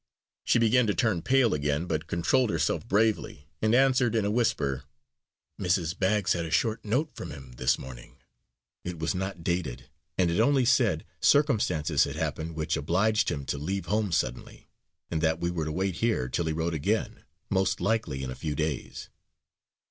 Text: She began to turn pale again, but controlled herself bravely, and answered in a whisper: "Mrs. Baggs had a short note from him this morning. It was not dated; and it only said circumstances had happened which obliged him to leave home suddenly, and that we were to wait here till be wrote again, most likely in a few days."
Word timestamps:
She 0.43 0.57
began 0.57 0.87
to 0.87 0.95
turn 0.95 1.21
pale 1.21 1.53
again, 1.53 1.85
but 1.85 2.07
controlled 2.07 2.49
herself 2.49 2.87
bravely, 2.87 3.47
and 3.61 3.75
answered 3.75 4.15
in 4.15 4.25
a 4.25 4.31
whisper: 4.31 4.85
"Mrs. 5.59 5.95
Baggs 5.95 6.33
had 6.33 6.43
a 6.43 6.49
short 6.49 6.83
note 6.83 7.11
from 7.13 7.29
him 7.29 7.51
this 7.57 7.77
morning. 7.77 8.17
It 8.83 8.97
was 8.97 9.13
not 9.13 9.43
dated; 9.43 9.91
and 10.17 10.31
it 10.31 10.39
only 10.39 10.65
said 10.65 11.05
circumstances 11.19 12.05
had 12.05 12.15
happened 12.15 12.55
which 12.55 12.75
obliged 12.77 13.29
him 13.29 13.45
to 13.45 13.59
leave 13.59 13.85
home 13.85 14.11
suddenly, 14.11 14.67
and 15.11 15.21
that 15.21 15.39
we 15.39 15.51
were 15.51 15.65
to 15.65 15.71
wait 15.71 15.97
here 15.97 16.27
till 16.27 16.45
be 16.45 16.51
wrote 16.53 16.73
again, 16.73 17.23
most 17.51 17.79
likely 17.79 18.23
in 18.23 18.31
a 18.31 18.35
few 18.35 18.55
days." 18.55 19.07